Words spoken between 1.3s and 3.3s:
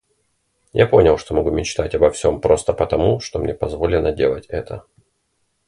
могу мечтать обо всем просто потому,